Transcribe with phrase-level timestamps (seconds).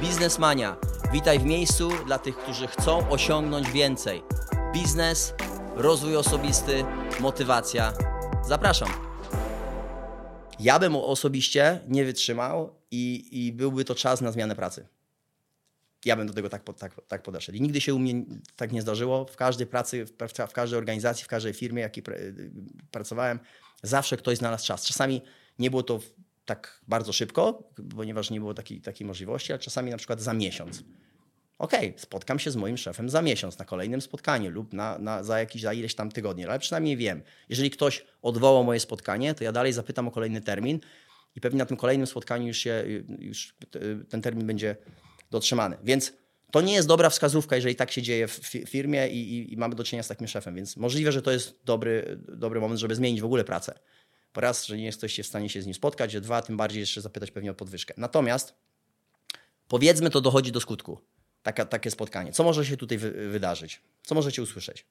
[0.00, 0.76] Biznesmania.
[1.12, 4.22] Witaj w miejscu dla tych, którzy chcą osiągnąć więcej.
[4.74, 5.34] Biznes,
[5.74, 6.84] rozwój osobisty,
[7.20, 7.92] motywacja.
[8.48, 8.88] Zapraszam.
[10.60, 14.86] Ja bym osobiście nie wytrzymał i, i byłby to czas na zmianę pracy.
[16.04, 17.58] Ja bym do tego tak, tak, tak podeszedł.
[17.58, 18.24] I nigdy się u mnie
[18.56, 19.24] tak nie zdarzyło.
[19.24, 20.12] W każdej pracy, w,
[20.48, 22.04] w każdej organizacji, w każdej firmie, jakiej
[22.90, 23.38] pracowałem,
[23.82, 24.84] zawsze ktoś znalazł czas.
[24.84, 25.22] Czasami
[25.58, 26.00] nie było to
[26.48, 30.84] tak bardzo szybko, ponieważ nie było takiej, takiej możliwości, ale czasami na przykład za miesiąc.
[31.58, 35.38] Okay, spotkam się z moim szefem za miesiąc na kolejnym spotkaniu lub na, na, za,
[35.38, 37.22] jakiś, za ileś tam tygodni, ale przynajmniej wiem.
[37.48, 40.80] Jeżeli ktoś odwołał moje spotkanie, to ja dalej zapytam o kolejny termin
[41.36, 42.84] i pewnie na tym kolejnym spotkaniu już, się,
[43.18, 43.54] już
[44.08, 44.76] ten termin będzie
[45.30, 45.76] dotrzymany.
[45.84, 46.12] Więc
[46.50, 49.74] to nie jest dobra wskazówka, jeżeli tak się dzieje w firmie i, i, i mamy
[49.74, 53.20] do czynienia z takim szefem, więc możliwe, że to jest dobry, dobry moment, żeby zmienić
[53.20, 53.78] w ogóle pracę.
[54.40, 57.00] Raz, że nie jesteście w stanie się z nim spotkać, że dwa, tym bardziej jeszcze
[57.00, 57.94] zapytać pewnie o podwyżkę.
[57.96, 58.54] Natomiast
[59.68, 60.98] powiedzmy, to dochodzi do skutku.
[61.42, 62.32] Taka, takie spotkanie.
[62.32, 63.80] Co może się tutaj wy, wydarzyć?
[64.02, 64.86] Co możecie usłyszeć?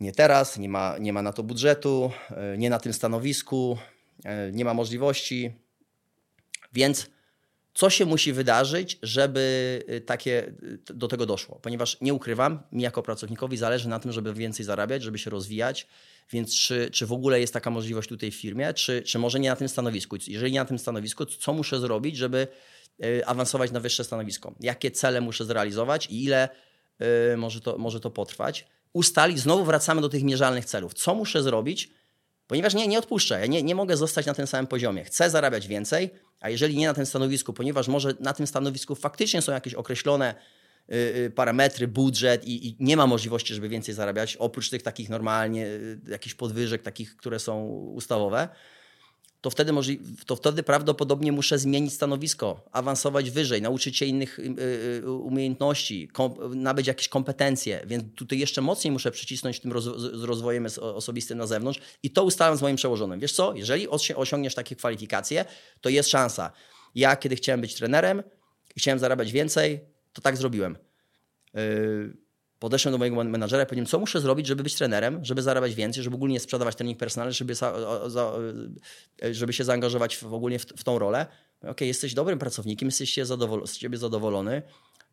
[0.00, 3.78] Nie teraz, nie ma, nie ma na to budżetu, e, nie na tym stanowisku,
[4.24, 5.52] e, nie ma możliwości.
[6.72, 7.06] Więc
[7.74, 10.52] co się musi wydarzyć, żeby e, takie,
[10.94, 11.58] do tego doszło?
[11.62, 15.86] Ponieważ nie ukrywam, mi jako pracownikowi zależy na tym, żeby więcej zarabiać, żeby się rozwijać,
[16.30, 19.48] więc czy, czy w ogóle jest taka możliwość tutaj w firmie, czy, czy może nie
[19.50, 20.16] na tym stanowisku?
[20.28, 22.48] Jeżeli nie na tym stanowisku, co muszę zrobić, żeby
[23.02, 24.54] e, awansować na wyższe stanowisko?
[24.60, 26.48] Jakie cele muszę zrealizować i ile
[27.32, 28.66] y, może, to, może to potrwać?
[28.92, 30.94] Ustalić, znowu wracamy do tych mierzalnych celów.
[30.94, 31.90] Co muszę zrobić?
[32.52, 35.04] Ponieważ nie, nie odpuszczę, ja nie, nie mogę zostać na tym samym poziomie.
[35.04, 39.42] Chcę zarabiać więcej, a jeżeli nie na tym stanowisku, ponieważ może na tym stanowisku faktycznie
[39.42, 40.34] są jakieś określone
[40.92, 45.08] Y, y, parametry, budżet i, i, nie ma możliwości, żeby więcej zarabiać, oprócz tych takich
[45.08, 48.48] normalnie, y, jakichś podwyżek, takich, które są ustawowe,
[49.42, 49.72] to wtedy,
[50.26, 54.38] to wtedy prawdopodobnie muszę zmienić stanowisko, awansować wyżej, nauczyć się innych
[55.06, 60.66] umiejętności, kom, nabyć jakieś kompetencje, więc tutaj jeszcze mocniej muszę przycisnąć tym roz, z rozwojem
[60.80, 63.20] osobistym na zewnątrz i to ustalam z moim przełożonym.
[63.20, 65.44] Wiesz co, jeżeli osiągniesz takie kwalifikacje,
[65.80, 66.52] to jest szansa.
[66.94, 68.22] Ja, kiedy chciałem być trenerem
[68.76, 69.80] i chciałem zarabiać więcej,
[70.12, 70.78] to tak zrobiłem.
[71.54, 72.21] Yy,
[72.62, 76.02] podeszłem do mojego menadżera i powiedziałem, co muszę zrobić, żeby być trenerem, żeby zarabiać więcej,
[76.02, 77.54] żeby ogólnie sprzedawać trening personalny, żeby,
[79.22, 81.26] yy, żeby się zaangażować w, ogólnie w, w tą rolę.
[81.62, 84.62] Ok, jesteś dobrym pracownikiem, jesteś zadowol z ciebie zadowolony,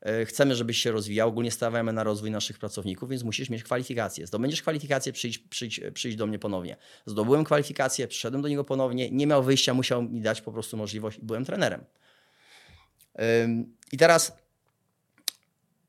[0.06, 4.28] yy, chcemy, żebyś się rozwijał, ogólnie stawiamy na rozwój naszych pracowników, więc musisz mieć kwalifikacje.
[4.28, 6.78] Zdobędziesz kwalifikacje, przyjdź, przyjdź, przyjdź do mnie ponownie.
[7.06, 11.18] Zdobyłem kwalifikacje, przyszedłem do niego ponownie, nie miał wyjścia, musiał mi dać po prostu możliwość
[11.18, 11.84] i byłem trenerem.
[13.92, 14.31] I teraz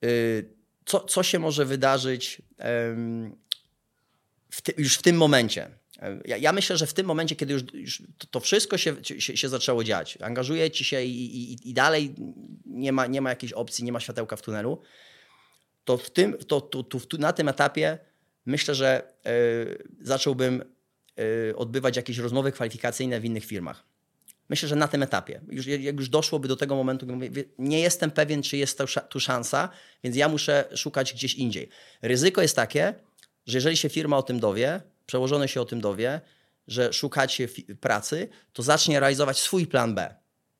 [0.04, 0.59] Y,
[0.90, 2.42] co, co się może wydarzyć
[4.50, 5.70] w ty, już w tym momencie?
[6.24, 9.36] Ja, ja, myślę, że w tym momencie, kiedy już, już to, to, wszystko się, się,
[9.36, 12.14] się, zaczęło dziać, angażujecie się i, i, i, dalej
[12.66, 14.82] nie ma, nie ma jakiejś opcji, nie ma światełka w tunelu,
[15.84, 17.98] to, w tym, to, to, to na tym etapie
[18.46, 20.62] myślę, że y, zacząłbym
[21.50, 23.89] y, odbywać jakieś rozmowy kwalifikacyjne w innych firmach.
[24.50, 27.06] Myślę, że na tym etapie, już, jak już doszłoby do tego momentu,
[27.58, 29.68] nie jestem pewien, czy jest tu szansa,
[30.04, 31.68] więc ja muszę szukać gdzieś indziej.
[32.02, 32.94] Ryzyko jest takie,
[33.46, 36.20] że jeżeli się firma o tym dowie, przełożony się o tym dowie,
[36.68, 37.48] że szukacie
[37.80, 40.14] pracy, to zacznie realizować swój plan B,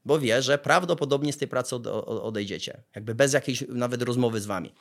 [0.04, 4.74] bo wie, że prawdopodobnie z tej pracy odejdziecie, jakby bez jakiejś nawet rozmowy z wami.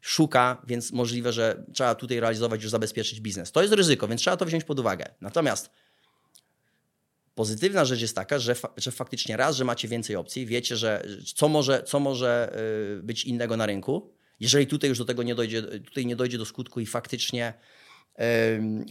[0.00, 3.52] Szuka, więc możliwe, że trzeba tutaj realizować, już zabezpieczyć biznes.
[3.52, 5.08] To jest ryzyko, więc trzeba to wziąć pod uwagę.
[5.20, 5.70] Natomiast
[7.34, 11.06] Pozytywna rzecz jest taka, że, fa że faktycznie raz, że macie więcej opcji, wiecie, że
[11.34, 12.56] co może, co może
[12.98, 14.12] y, być innego na rynku.
[14.40, 17.54] Jeżeli tutaj już do tego nie dojdzie, tutaj nie dojdzie do skutku i faktycznie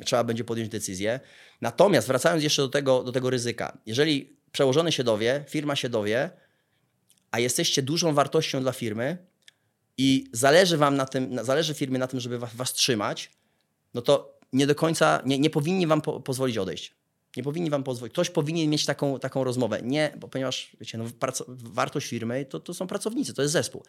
[0.06, 1.20] trzeba będzie podjąć decyzję.
[1.62, 6.30] Natomiast wracając jeszcze do tego, do tego ryzyka, jeżeli przełożony się dowie, firma się dowie,
[7.32, 9.18] a jesteście dużą wartością dla firmy
[9.98, 13.32] i zależy wam na tym, zależy firmie na tym, żeby was, was trzymać,
[13.94, 16.94] no to nie do końca, nie, nie powinni wam po, pozwolić odejść.
[17.38, 18.14] Nie powinni wam pozwolić.
[18.14, 19.80] Ktoś powinien mieć taką, taką rozmowę.
[19.84, 21.06] Nie, bo ponieważ wiecie, no,
[21.48, 23.84] wartość firmy to, to są pracownicy, to jest zespół.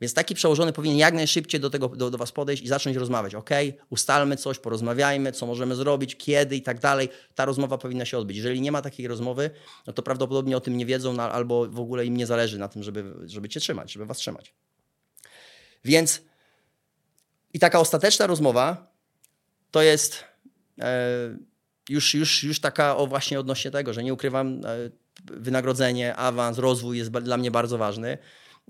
[0.00, 3.34] Więc taki przełożony powinien jak najszybciej do, tego, do, do was podejść i zacząć rozmawiać.
[3.34, 3.50] Ok,
[3.90, 7.08] ustalmy coś, porozmawiajmy, co możemy zrobić, kiedy i tak dalej.
[7.34, 8.36] Ta rozmowa powinna się odbyć.
[8.36, 9.50] Jeżeli nie ma takiej rozmowy,
[9.86, 12.68] no to prawdopodobnie o tym nie wiedzą, no, albo w ogóle im nie zależy na
[12.68, 14.54] tym, żeby, żeby cię trzymać, żeby was trzymać.
[15.84, 16.22] Więc
[17.52, 18.92] i taka ostateczna rozmowa
[19.70, 20.24] to jest.
[20.78, 20.84] Yy,
[21.88, 24.90] już, już, już taka o właśnie odnośnie tego, że nie ukrywam, e,
[25.24, 28.18] wynagrodzenie, awans, rozwój jest dla mnie bardzo ważny.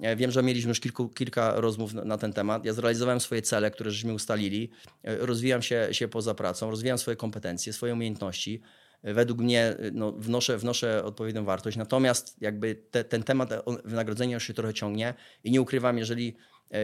[0.03, 2.65] E, wiem, że mieliśmy już kilku, kilka rozmów na, ten temat.
[2.65, 4.71] Ja zrealizowałem swoje cele, które żeśmy ustalili.
[5.05, 8.63] E, rozwijam się, się poza pracą, rozwijam swoje kompetencje, swoje umiejętności.
[9.03, 11.77] według mnie no, wnoszę, wnoszę odpowiednią wartość.
[11.77, 13.51] Natomiast jakby te, ten temat
[13.85, 15.15] wynagrodzenia już się trochę ciągnie
[15.45, 16.37] i nie ukrywam, jeżeli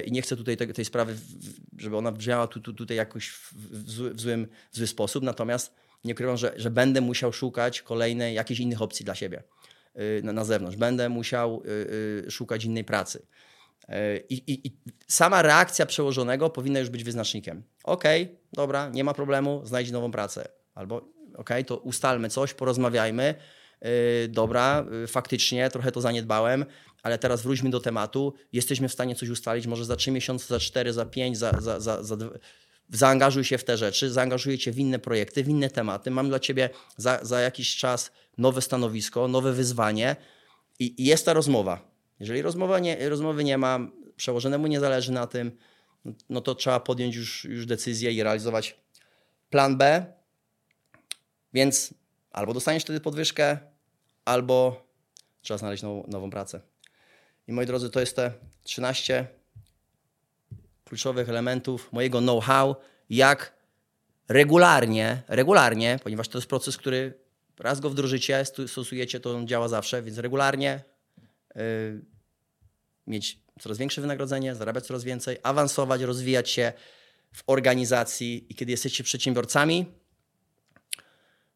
[0.05, 1.17] i nie chcę tutaj tej, sprawy,
[1.79, 5.25] żeby ona brzmiała tu, tu, tutaj jakoś w, w, zły, w, złym, w zły sposób,
[5.25, 5.75] natomiast
[6.05, 9.43] nie ukrywam, że, że będę musiał szukać kolejnej, jakichś innych opcji dla siebie
[10.23, 10.77] na, na zewnątrz.
[10.77, 11.63] Będę musiał
[12.29, 13.27] szukać innej pracy.
[14.29, 14.73] I, i, I,
[15.09, 17.63] sama reakcja przełożonego powinna już być wyznacznikiem.
[17.85, 20.49] Okej, okay, dobra, nie ma problemu, znajdź nową pracę.
[20.75, 23.35] Albo okej, okay, to ustalmy coś, porozmawiajmy.
[23.83, 26.65] Yy, dobra, yy, faktycznie trochę to zaniedbałem,
[27.03, 28.35] ale teraz wróćmy do tematu.
[28.53, 31.81] Jesteśmy w stanie coś ustalić, może za 3 miesiące, za 4, za 5, za, za,
[31.81, 32.17] za, za
[32.93, 36.11] zaangażuj się w te rzeczy, zaangażuję cię w inne projekty, w inne tematy.
[36.11, 40.17] Mam dla ciebie za, za jakiś czas nowe stanowisko, nowe wyzwanie
[40.79, 41.93] i, i jest ta rozmowa
[42.23, 43.79] jeżeli rozmowa nie, rozmowy nie ma,
[44.17, 45.59] przełożonemu nie zależy na tym,
[46.31, 48.77] no to trzeba podjąć już, już decyzję i realizować
[49.51, 50.07] plan B.
[51.55, 51.95] Więc
[52.31, 53.59] albo dostaniesz wtedy podwyżkę,
[54.25, 54.87] albo
[55.43, 56.61] trzeba znaleźć nową, nową pracę.
[57.49, 58.33] I moi drodzy, to jest te
[58.63, 59.27] 13
[60.85, 62.77] kluczowych elementów mojego know-how,
[63.11, 63.55] jak
[64.29, 67.15] regularnie, regularnie, ponieważ to jest proces, który
[67.59, 70.83] raz go wdrożycie, stosujecie, to on działa zawsze, więc regularnie
[71.55, 72.05] yy,
[73.07, 76.73] mieć coraz większe wynagrodzenie, zarabiać coraz więcej, awansować, rozwijać się
[77.33, 79.87] w organizacji i kiedy jesteście przedsiębiorcami,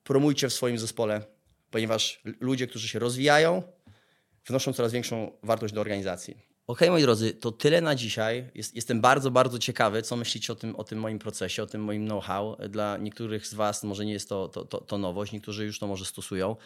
[0.05, 1.36] promujcie w swoim zespole,
[1.77, 3.63] ponieważ ludzie, którzy się rozwijają,
[4.47, 6.37] wnoszą coraz większą wartość do organizacji.
[6.67, 8.51] Ok, moi drodzy, to tyle na dzisiaj.
[8.55, 11.85] Jest, jestem bardzo, bardzo ciekawy, co myślicie o tym, o tym moim procesie, o tym
[11.85, 12.57] moim know-how.
[12.69, 15.87] Dla niektórych z Was może nie jest to, to, to, to nowość, niektórzy już to
[15.87, 16.57] może stosują.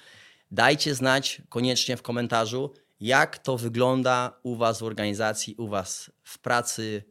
[0.50, 6.38] Dajcie znać koniecznie w komentarzu, jak to wygląda u Was w organizacji, u Was w
[6.38, 7.02] pracy,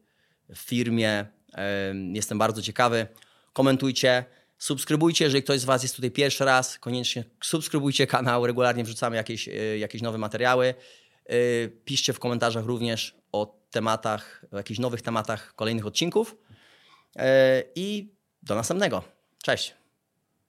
[0.48, 1.26] w firmie.
[2.12, 3.06] Jestem bardzo ciekawy.
[3.52, 4.24] Komentujcie,
[4.60, 9.48] subskrybujcie, jeżeli ktoś z Was jest tutaj pierwszy raz, koniecznie subskrybujcie kanał, regularnie wrzucamy jakieś,
[9.48, 10.74] e, jakieś nowe materiały.
[11.26, 11.34] E,
[11.68, 16.36] piszcie w komentarzach również o tematach, o jakichś nowych tematach kolejnych odcinków.
[17.16, 18.12] E, I
[18.42, 19.02] do następnego.
[19.42, 19.79] Cześć.